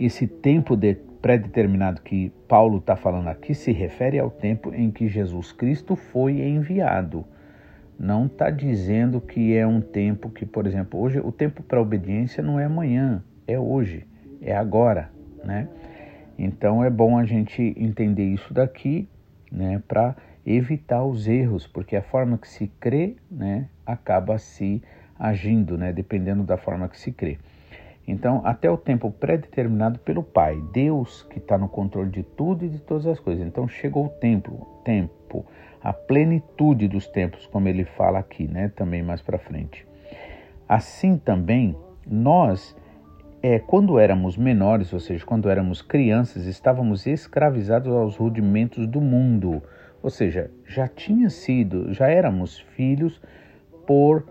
esse 0.00 0.26
tempo 0.26 0.76
de 0.76 0.94
pré-determinado 1.20 2.00
que 2.02 2.32
Paulo 2.48 2.78
está 2.78 2.96
falando 2.96 3.28
aqui 3.28 3.54
se 3.54 3.70
refere 3.72 4.18
ao 4.18 4.30
tempo 4.30 4.74
em 4.74 4.90
que 4.90 5.06
Jesus 5.06 5.52
Cristo 5.52 5.94
foi 5.94 6.40
enviado. 6.40 7.24
Não 8.02 8.26
está 8.26 8.50
dizendo 8.50 9.20
que 9.20 9.56
é 9.56 9.64
um 9.64 9.80
tempo 9.80 10.28
que, 10.28 10.44
por 10.44 10.66
exemplo, 10.66 10.98
hoje 10.98 11.20
o 11.20 11.30
tempo 11.30 11.62
para 11.62 11.80
obediência 11.80 12.42
não 12.42 12.58
é 12.58 12.64
amanhã, 12.64 13.22
é 13.46 13.56
hoje, 13.56 14.04
é 14.40 14.56
agora, 14.56 15.08
né? 15.44 15.68
Então 16.36 16.82
é 16.82 16.90
bom 16.90 17.16
a 17.16 17.24
gente 17.24 17.62
entender 17.76 18.24
isso 18.24 18.52
daqui 18.52 19.08
né, 19.52 19.80
para 19.86 20.16
evitar 20.44 21.04
os 21.04 21.28
erros, 21.28 21.68
porque 21.68 21.94
a 21.94 22.02
forma 22.02 22.36
que 22.36 22.48
se 22.48 22.66
crê 22.80 23.14
né, 23.30 23.68
acaba 23.86 24.36
se 24.36 24.82
agindo, 25.16 25.78
né, 25.78 25.92
dependendo 25.92 26.42
da 26.42 26.56
forma 26.56 26.88
que 26.88 26.98
se 26.98 27.12
crê. 27.12 27.38
Então, 28.04 28.42
até 28.44 28.68
o 28.68 28.76
tempo 28.76 29.12
pré-determinado 29.12 30.00
pelo 30.00 30.24
Pai, 30.24 30.60
Deus 30.72 31.22
que 31.30 31.38
está 31.38 31.56
no 31.56 31.68
controle 31.68 32.10
de 32.10 32.24
tudo 32.24 32.64
e 32.64 32.68
de 32.68 32.80
todas 32.80 33.06
as 33.06 33.20
coisas. 33.20 33.46
Então, 33.46 33.68
chegou 33.68 34.06
o 34.06 34.08
tempo, 34.08 34.82
tempo, 34.84 35.46
a 35.82 35.92
plenitude 35.92 36.88
dos 36.88 37.06
tempos, 37.08 37.46
como 37.46 37.68
ele 37.68 37.84
fala 37.84 38.18
aqui, 38.18 38.46
né, 38.46 38.70
também 38.74 39.02
mais 39.02 39.20
para 39.20 39.38
frente. 39.38 39.86
Assim 40.68 41.18
também, 41.18 41.76
nós 42.06 42.76
é, 43.42 43.58
quando 43.58 43.98
éramos 43.98 44.36
menores, 44.36 44.92
ou 44.92 45.00
seja, 45.00 45.26
quando 45.26 45.50
éramos 45.50 45.82
crianças, 45.82 46.46
estávamos 46.46 47.06
escravizados 47.06 47.92
aos 47.92 48.16
rudimentos 48.16 48.86
do 48.86 49.00
mundo. 49.00 49.60
Ou 50.00 50.10
seja, 50.10 50.50
já 50.64 50.86
tinha 50.86 51.28
sido, 51.28 51.92
já 51.92 52.08
éramos 52.08 52.58
filhos 52.58 53.20
por 53.84 54.24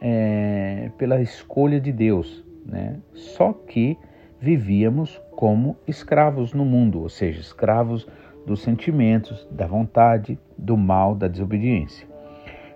é, 0.00 0.90
pela 0.96 1.20
escolha 1.20 1.78
de 1.78 1.92
Deus, 1.92 2.44
né? 2.64 2.98
Só 3.12 3.52
que 3.52 3.98
vivíamos 4.40 5.20
como 5.30 5.76
escravos 5.86 6.52
no 6.52 6.64
mundo, 6.64 7.00
ou 7.00 7.08
seja, 7.08 7.40
escravos 7.40 8.06
dos 8.46 8.62
sentimentos, 8.62 9.46
da 9.50 9.66
vontade, 9.66 10.38
do 10.56 10.76
mal, 10.76 11.14
da 11.14 11.28
desobediência. 11.28 12.06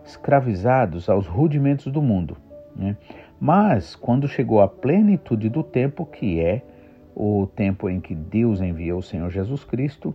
Escravizados 0.04 1.08
aos 1.08 1.26
rudimentos 1.26 1.92
do 1.92 2.00
mundo. 2.00 2.36
Né? 2.74 2.96
Mas, 3.40 3.94
quando 3.94 4.26
chegou 4.26 4.60
a 4.60 4.68
plenitude 4.68 5.48
do 5.48 5.62
tempo, 5.62 6.06
que 6.06 6.40
é 6.40 6.62
o 7.14 7.46
tempo 7.46 7.88
em 7.88 8.00
que 8.00 8.14
Deus 8.14 8.60
enviou 8.60 9.00
o 9.00 9.02
Senhor 9.02 9.30
Jesus 9.30 9.64
Cristo, 9.64 10.14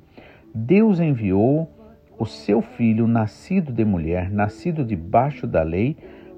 Deus 0.53 0.99
enviou 0.99 1.69
o 2.17 2.25
seu 2.25 2.61
filho, 2.61 3.07
nascido 3.07 3.71
de 3.71 3.83
mulher, 3.83 4.31
nascido 4.31 4.85
debaixo 4.85 5.45
da 5.45 5.63
lei, 5.63 5.97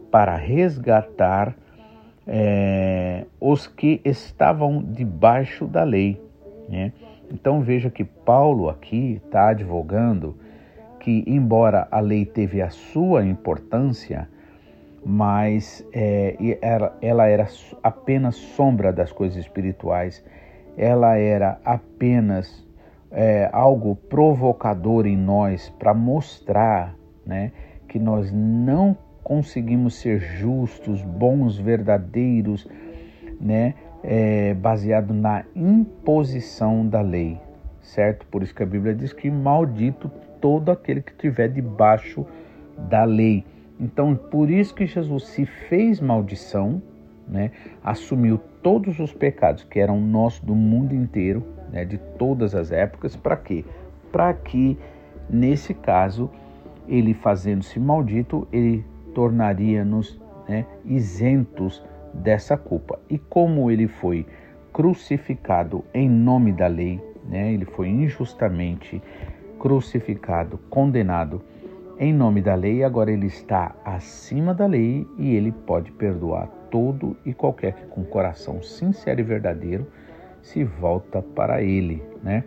para 0.09 0.35
resgatar 0.35 1.55
é, 2.25 3.25
os 3.39 3.67
que 3.67 4.01
estavam 4.03 4.81
debaixo 4.81 5.67
da 5.67 5.83
lei. 5.83 6.21
Né? 6.69 6.93
Então 7.31 7.61
veja 7.61 7.89
que 7.89 8.03
Paulo 8.03 8.69
aqui 8.69 9.21
está 9.25 9.49
advogando 9.49 10.35
que, 10.99 11.23
embora 11.27 11.87
a 11.91 11.99
lei 11.99 12.25
teve 12.25 12.61
a 12.61 12.69
sua 12.69 13.25
importância, 13.25 14.27
mas 15.05 15.85
é, 15.93 16.35
ela, 17.01 17.27
era 17.27 17.47
apenas 17.83 18.35
sombra 18.35 18.91
das 18.91 19.11
coisas 19.11 19.37
espirituais, 19.37 20.23
ela 20.75 21.15
era 21.15 21.59
apenas 21.63 22.65
é, 23.11 23.47
algo 23.53 23.95
provocador 23.95 25.05
em 25.05 25.15
nós 25.15 25.69
para 25.77 25.93
mostrar 25.93 26.95
né, 27.25 27.51
que 27.87 27.99
nós 27.99 28.31
não 28.31 28.97
conseguimos 29.23 29.95
ser 29.95 30.19
justos, 30.19 31.01
bons, 31.01 31.57
verdadeiros, 31.57 32.67
né, 33.39 33.75
é, 34.07 34.53
baseado 34.53 35.13
na 35.15 35.43
imposição 35.55 36.87
da 36.87 37.01
lei, 37.01 37.39
certo? 37.81 38.25
Por 38.27 38.43
isso 38.43 38.53
que 38.53 38.61
a 38.61 38.65
Bíblia 38.65 38.93
diz 38.93 39.11
que 39.11 39.31
maldito 39.31 40.11
todo 40.39 40.69
aquele 40.71 41.01
que 41.01 41.11
estiver 41.11 41.49
debaixo 41.49 42.23
da 42.77 43.03
lei. 43.03 43.43
Então, 43.79 44.15
por 44.15 44.51
isso 44.51 44.75
que 44.75 44.85
Jesus 44.85 45.25
se 45.29 45.45
fez 45.47 45.99
maldição, 45.99 46.81
né? 47.27 47.49
assumiu 47.83 48.39
todos 48.61 48.99
os 48.99 49.11
pecados 49.11 49.63
que 49.63 49.79
eram 49.79 49.99
nossos 49.99 50.41
do 50.41 50.53
mundo 50.53 50.93
inteiro, 50.93 51.43
né? 51.71 51.83
de 51.83 51.97
todas 51.97 52.53
as 52.53 52.71
épocas, 52.71 53.15
para 53.15 53.35
quê? 53.35 53.65
Para 54.11 54.35
que, 54.35 54.77
nesse 55.27 55.73
caso, 55.73 56.29
ele 56.87 57.15
fazendo-se 57.15 57.79
maldito, 57.79 58.47
ele 58.51 58.85
tornaria-nos 59.15 60.21
né, 60.47 60.65
isentos 60.85 61.83
dessa 62.21 62.57
culpa. 62.57 62.99
E 63.09 63.17
como 63.17 63.69
ele 63.69 63.87
foi 63.87 64.25
crucificado 64.73 65.83
em 65.93 66.09
nome 66.09 66.51
da 66.51 66.67
lei, 66.67 67.01
né, 67.27 67.53
ele 67.53 67.65
foi 67.65 67.87
injustamente 67.87 69.01
crucificado, 69.59 70.57
condenado 70.69 71.41
em 71.97 72.13
nome 72.13 72.41
da 72.41 72.55
lei, 72.55 72.83
agora 72.83 73.09
ele 73.09 73.27
está 73.27 73.73
acima 73.85 74.53
da 74.53 74.65
lei 74.65 75.07
e 75.17 75.33
ele 75.33 75.51
pode 75.51 75.91
perdoar 75.93 76.47
todo 76.69 77.15
e 77.25 77.33
qualquer 77.33 77.73
que 77.73 77.85
com 77.85 78.03
coração 78.03 78.61
sincero 78.61 79.21
e 79.21 79.23
verdadeiro 79.23 79.87
se 80.41 80.63
volta 80.63 81.21
para 81.21 81.61
ele, 81.61 82.03
né? 82.21 82.43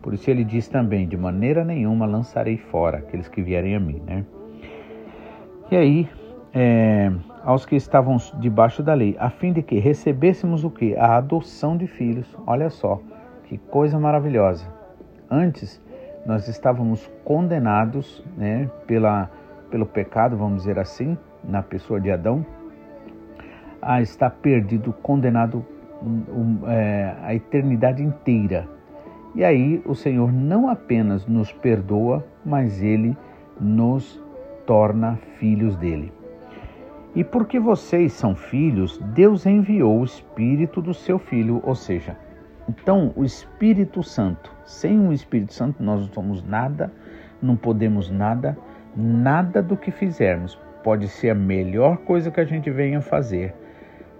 Por 0.00 0.14
isso 0.14 0.30
ele 0.30 0.44
diz 0.44 0.68
também: 0.68 1.08
de 1.08 1.16
maneira 1.16 1.64
nenhuma 1.64 2.06
lançarei 2.06 2.56
fora 2.56 2.98
aqueles 2.98 3.28
que 3.28 3.42
vierem 3.42 3.74
a 3.74 3.80
mim, 3.80 4.00
né? 4.06 4.24
E 5.68 5.76
aí, 5.76 6.08
é, 6.54 7.10
aos 7.46 7.64
que 7.64 7.76
estavam 7.76 8.16
debaixo 8.40 8.82
da 8.82 8.92
lei, 8.92 9.16
a 9.20 9.30
fim 9.30 9.52
de 9.52 9.62
que 9.62 9.78
recebêssemos 9.78 10.64
o 10.64 10.70
que? 10.70 10.96
A 10.96 11.16
adoção 11.16 11.76
de 11.76 11.86
filhos. 11.86 12.36
Olha 12.44 12.68
só, 12.68 13.00
que 13.44 13.56
coisa 13.56 14.00
maravilhosa. 14.00 14.66
Antes, 15.30 15.80
nós 16.26 16.48
estávamos 16.48 17.08
condenados 17.24 18.24
né, 18.36 18.68
pela, 18.84 19.30
pelo 19.70 19.86
pecado, 19.86 20.36
vamos 20.36 20.62
dizer 20.62 20.76
assim, 20.76 21.16
na 21.44 21.62
pessoa 21.62 22.00
de 22.00 22.10
Adão, 22.10 22.44
a 23.80 24.02
estar 24.02 24.30
perdido, 24.30 24.92
condenado 24.92 25.64
um, 26.02 26.68
é, 26.68 27.14
a 27.22 27.32
eternidade 27.32 28.02
inteira. 28.02 28.68
E 29.36 29.44
aí 29.44 29.80
o 29.86 29.94
Senhor 29.94 30.32
não 30.32 30.68
apenas 30.68 31.24
nos 31.26 31.52
perdoa, 31.52 32.26
mas 32.44 32.82
Ele 32.82 33.16
nos 33.60 34.20
torna 34.66 35.16
filhos 35.38 35.76
dele. 35.76 36.15
E 37.16 37.24
porque 37.24 37.58
vocês 37.58 38.12
são 38.12 38.36
filhos, 38.36 38.98
Deus 39.14 39.46
enviou 39.46 40.00
o 40.00 40.04
Espírito 40.04 40.82
do 40.82 40.92
seu 40.92 41.18
Filho, 41.18 41.62
ou 41.64 41.74
seja, 41.74 42.14
então 42.68 43.10
o 43.16 43.24
Espírito 43.24 44.02
Santo. 44.02 44.54
Sem 44.66 45.00
o 45.08 45.14
Espírito 45.14 45.54
Santo 45.54 45.82
nós 45.82 46.00
não 46.02 46.12
somos 46.12 46.44
nada, 46.44 46.92
não 47.40 47.56
podemos 47.56 48.10
nada, 48.10 48.54
nada 48.94 49.62
do 49.62 49.78
que 49.78 49.90
fizermos 49.90 50.58
pode 50.84 51.08
ser 51.08 51.30
a 51.30 51.34
melhor 51.34 51.96
coisa 51.96 52.30
que 52.30 52.38
a 52.38 52.44
gente 52.44 52.70
venha 52.70 53.00
fazer. 53.00 53.54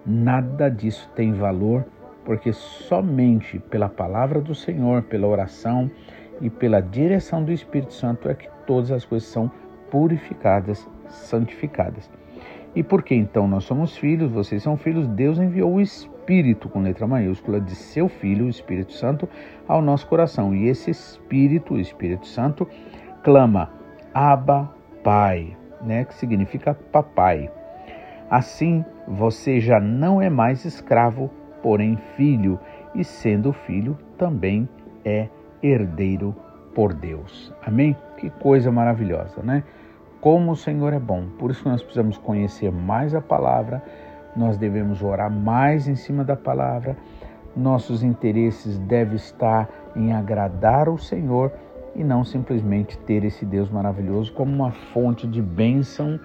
Nada 0.05 0.69
disso 0.71 1.09
tem 1.15 1.33
valor, 1.33 1.85
porque 2.25 2.53
somente 2.53 3.59
pela 3.59 3.89
palavra 3.91 4.41
do 4.41 4.55
Senhor, 4.55 5.03
pela 5.03 5.27
oração 5.27 5.91
e 6.41 6.49
pela 6.49 6.81
direção 6.81 7.45
do 7.45 7.53
Espírito 7.53 7.93
Santo 7.93 8.29
é 8.29 8.35
que 8.35 8.49
todas 8.67 8.91
as 8.91 9.05
coisas 9.05 9.29
são 9.29 9.49
purificadas, 9.91 10.89
santificadas. 11.09 12.11
E 12.77 12.83
porque 12.83 13.15
então 13.15 13.49
nós 13.49 13.65
somos 13.65 13.97
filhos, 13.97 14.31
vocês 14.31 14.63
são 14.63 14.77
filhos, 14.77 15.09
Deus 15.09 15.39
enviou 15.39 15.77
o 15.77 15.81
Espírito 15.81 16.69
com 16.69 16.83
letra 16.83 17.07
maiúscula 17.07 17.59
de 17.59 17.75
seu 17.75 18.07
Filho, 18.07 18.45
o 18.45 18.51
Espírito 18.51 18.93
Santo, 18.93 19.27
ao 19.67 19.81
nosso 19.81 20.07
coração. 20.07 20.55
E 20.55 20.69
esse 20.69 20.91
Espírito, 20.91 21.73
o 21.73 21.81
Espírito 21.81 22.27
Santo, 22.27 22.69
clama: 23.25 23.71
Abba, 24.13 24.71
Pai, 25.03 25.57
né? 25.81 26.05
que 26.05 26.15
significa 26.15 26.75
papai. 26.75 27.51
Assim, 28.29 28.85
você 29.09 29.59
já 29.59 29.81
não 29.81 30.21
é 30.21 30.29
mais 30.29 30.67
escravo, 30.67 31.31
porém 31.63 31.97
filho, 32.15 32.61
e 32.95 33.03
sendo 33.03 33.55
filho, 33.55 33.97
também 34.19 34.69
é 35.03 35.29
herdeiro 35.63 36.37
por 36.75 36.93
Deus. 36.93 37.55
Amém? 37.65 37.97
Que 38.19 38.29
coisa 38.29 38.71
maravilhosa, 38.71 39.43
né? 39.43 39.65
Como 40.27 40.51
o 40.51 40.57
Senhor 40.57 40.93
é 40.93 40.99
bom. 40.99 41.29
Por 41.39 41.53
isso 41.53 41.69
nós 41.69 41.81
precisamos 41.81 42.19
conhecer 42.19 42.73
mais 42.73 43.15
a 43.15 43.21
palavra, 43.21 43.81
nós 44.35 44.59
devemos 44.59 45.01
orar 45.01 45.31
mais 45.31 45.87
em 45.87 45.95
cima 45.95 46.25
da 46.25 46.35
palavra. 46.35 46.97
Nossos 47.57 48.03
interesses 48.03 48.77
devem 48.77 49.15
estar 49.15 49.71
em 49.95 50.13
agradar 50.13 50.89
o 50.89 50.99
Senhor 50.99 51.53
e 51.95 52.03
não 52.03 52.25
simplesmente 52.25 52.99
ter 52.99 53.23
esse 53.23 53.47
Deus 53.47 53.71
maravilhoso 53.71 54.33
como 54.33 54.53
uma 54.53 54.73
fonte 54.73 55.29
de 55.29 55.41
bênção 55.41 56.19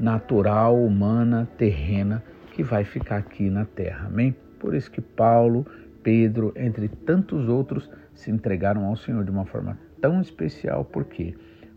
natural, 0.00 0.74
humana, 0.82 1.46
terrena 1.58 2.24
que 2.54 2.62
vai 2.62 2.84
ficar 2.84 3.18
aqui 3.18 3.50
na 3.50 3.66
terra. 3.66 4.06
Amém? 4.06 4.34
Por 4.58 4.74
isso 4.74 4.90
que 4.90 5.02
Paulo, 5.02 5.66
Pedro, 6.02 6.54
entre 6.56 6.88
tantos 6.88 7.50
outros, 7.50 7.90
se 8.14 8.30
entregaram 8.30 8.86
ao 8.86 8.96
Senhor 8.96 9.22
de 9.22 9.30
uma 9.30 9.44
forma 9.44 9.78
tão 10.00 10.22
especial, 10.22 10.86
por 10.86 11.04
quê? 11.04 11.34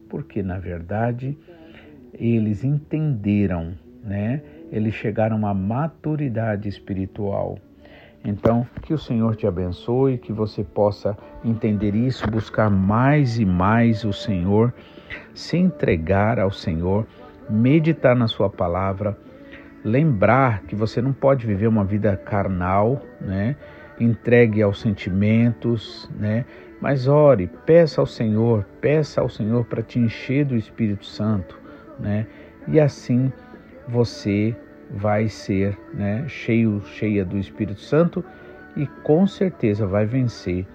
Porque 0.07 0.41
na 0.41 0.57
verdade 0.57 1.37
eles 2.19 2.63
entenderam, 2.63 3.73
né? 4.03 4.41
Eles 4.71 4.93
chegaram 4.93 5.37
uma 5.37 5.53
maturidade 5.53 6.67
espiritual. 6.67 7.57
Então, 8.23 8.65
que 8.81 8.93
o 8.93 8.97
Senhor 8.97 9.35
te 9.35 9.45
abençoe, 9.45 10.17
que 10.17 10.33
você 10.33 10.63
possa 10.63 11.15
entender 11.43 11.93
isso, 11.93 12.27
buscar 12.27 12.71
mais 12.71 13.37
e 13.37 13.45
mais 13.45 14.03
o 14.03 14.11
Senhor, 14.11 14.73
se 15.33 15.57
entregar 15.57 16.39
ao 16.39 16.49
Senhor, 16.49 17.05
meditar 17.47 18.15
na 18.15 18.27
Sua 18.27 18.49
palavra, 18.49 19.15
lembrar 19.83 20.63
que 20.63 20.75
você 20.75 21.03
não 21.03 21.13
pode 21.13 21.45
viver 21.45 21.67
uma 21.67 21.85
vida 21.85 22.17
carnal, 22.17 22.99
né? 23.21 23.55
Entregue 23.99 24.61
aos 24.63 24.81
sentimentos, 24.81 26.09
né? 26.19 26.45
Mas 26.81 27.07
ore, 27.07 27.47
peça 27.65 28.01
ao 28.01 28.07
Senhor, 28.07 28.65
peça 28.81 29.21
ao 29.21 29.29
Senhor 29.29 29.65
para 29.65 29.83
te 29.83 29.99
encher 29.99 30.45
do 30.45 30.55
Espírito 30.55 31.05
Santo, 31.05 31.59
né? 31.99 32.27
E 32.67 32.79
assim 32.79 33.31
você 33.87 34.55
vai 34.89 35.27
ser, 35.27 35.77
né, 35.93 36.27
cheio, 36.27 36.81
cheia 36.85 37.25
do 37.25 37.37
Espírito 37.37 37.81
Santo 37.81 38.23
e 38.75 38.85
com 39.03 39.25
certeza 39.25 39.85
vai 39.85 40.05
vencer 40.05 40.65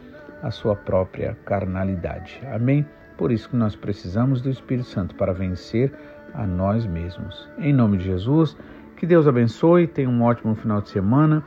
a 0.42 0.50
sua 0.50 0.74
própria 0.74 1.36
carnalidade. 1.44 2.40
Amém? 2.52 2.86
Por 3.16 3.30
isso 3.30 3.50
que 3.50 3.56
nós 3.56 3.76
precisamos 3.76 4.40
do 4.40 4.48
Espírito 4.48 4.88
Santo 4.88 5.14
para 5.14 5.32
vencer 5.32 5.92
a 6.32 6.46
nós 6.46 6.86
mesmos. 6.86 7.48
Em 7.58 7.72
nome 7.72 7.98
de 7.98 8.04
Jesus, 8.04 8.56
que 8.96 9.06
Deus 9.06 9.26
abençoe, 9.26 9.86
tenha 9.86 10.08
um 10.08 10.22
ótimo 10.22 10.54
final 10.54 10.80
de 10.80 10.88
semana 10.88 11.44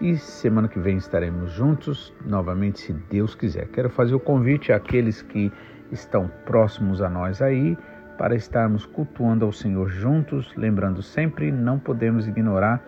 e 0.00 0.16
semana 0.16 0.68
que 0.68 0.78
vem 0.78 0.96
estaremos 0.96 1.52
juntos 1.52 2.12
novamente, 2.24 2.80
se 2.80 2.92
Deus 2.92 3.34
quiser. 3.34 3.68
Quero 3.68 3.90
fazer 3.90 4.14
o 4.14 4.20
convite 4.20 4.72
àqueles 4.72 5.20
que 5.20 5.52
estão 5.92 6.30
próximos 6.46 7.02
a 7.02 7.10
nós 7.10 7.42
aí 7.42 7.76
para 8.20 8.34
estarmos 8.34 8.84
cultuando 8.84 9.46
ao 9.46 9.50
Senhor 9.50 9.88
juntos, 9.88 10.54
lembrando 10.54 11.02
sempre, 11.02 11.50
não 11.50 11.78
podemos 11.78 12.28
ignorar 12.28 12.86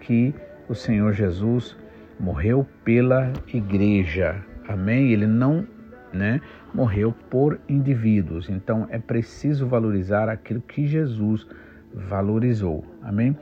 que 0.00 0.34
o 0.68 0.74
Senhor 0.74 1.14
Jesus 1.14 1.74
morreu 2.20 2.66
pela 2.84 3.32
igreja. 3.54 4.36
Amém? 4.68 5.12
Ele 5.12 5.26
não 5.26 5.66
né? 6.12 6.42
Morreu 6.74 7.10
por 7.30 7.58
indivíduos. 7.66 8.50
Então 8.50 8.86
é 8.90 8.98
preciso 8.98 9.66
valorizar 9.66 10.28
aquilo 10.28 10.60
que 10.60 10.86
Jesus 10.86 11.46
valorizou. 11.94 12.84
Amém? 13.02 13.34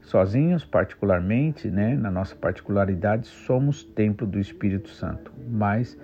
Sozinhos, 0.00 0.64
particularmente, 0.64 1.68
né, 1.68 1.94
na 1.94 2.10
nossa 2.10 2.34
particularidade, 2.34 3.26
somos 3.26 3.84
templo 3.84 4.26
do 4.26 4.38
Espírito 4.38 4.88
Santo, 4.88 5.30
mas 5.46 5.98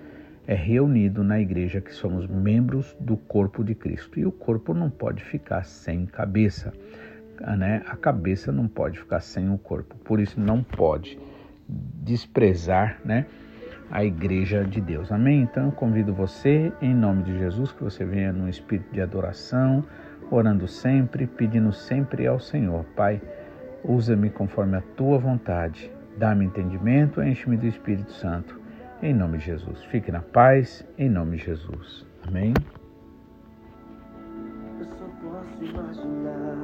é 0.47 0.55
reunido 0.55 1.23
na 1.23 1.39
igreja 1.39 1.81
que 1.81 1.93
somos 1.93 2.25
membros 2.25 2.95
do 2.99 3.17
corpo 3.17 3.63
de 3.63 3.75
Cristo. 3.75 4.17
E 4.17 4.25
o 4.25 4.31
corpo 4.31 4.73
não 4.73 4.89
pode 4.89 5.23
ficar 5.23 5.63
sem 5.65 6.05
cabeça, 6.05 6.73
né? 7.57 7.83
A 7.85 7.97
cabeça 7.97 8.51
não 8.51 8.67
pode 8.67 8.97
ficar 8.97 9.19
sem 9.19 9.51
o 9.51 9.57
corpo. 9.57 9.95
Por 9.97 10.19
isso 10.19 10.39
não 10.39 10.63
pode 10.63 11.19
desprezar, 11.67 12.99
né? 13.03 13.25
a 13.89 14.03
igreja 14.03 14.63
de 14.63 14.81
Deus. 14.81 15.11
Amém? 15.11 15.41
Então 15.41 15.65
eu 15.65 15.71
convido 15.71 16.13
você, 16.13 16.71
em 16.81 16.93
nome 16.93 17.23
de 17.23 17.37
Jesus, 17.37 17.71
que 17.71 17.83
você 17.83 18.03
venha 18.03 18.33
no 18.33 18.49
espírito 18.49 18.93
de 18.93 19.01
adoração, 19.01 19.83
orando 20.29 20.67
sempre, 20.67 21.25
pedindo 21.25 21.71
sempre 21.71 22.27
ao 22.27 22.39
Senhor, 22.39 22.83
Pai, 22.95 23.21
usa-me 23.83 24.29
conforme 24.29 24.77
a 24.77 24.81
tua 24.81 25.17
vontade, 25.17 25.91
dá-me 26.17 26.45
entendimento, 26.45 27.21
enche-me 27.21 27.55
do 27.55 27.65
Espírito 27.65 28.11
Santo. 28.11 28.59
Em 29.03 29.13
nome 29.13 29.37
de 29.37 29.45
Jesus. 29.45 29.83
Fique 29.91 30.11
na 30.11 30.21
paz, 30.21 30.83
em 30.97 31.07
nome 31.07 31.37
de 31.37 31.45
Jesus. 31.45 32.03
Amém? 32.27 32.51
Eu 34.79 34.85
só 34.85 35.05
posso 35.21 35.63
imaginar 35.63 36.57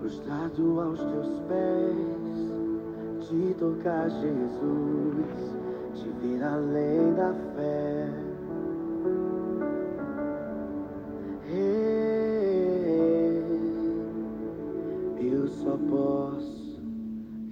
prostrado 0.00 0.80
aos 0.80 0.98
teus 0.98 1.40
pés, 1.48 3.28
te 3.28 3.54
tocar, 3.54 4.10
Jesus, 4.10 5.54
te 5.94 6.08
ver 6.20 6.42
além 6.42 7.14
da 7.14 7.32
fé. 7.54 8.08
Eu 15.20 15.46
só 15.46 15.76
posso 15.76 16.80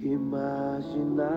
imaginar. 0.01 1.27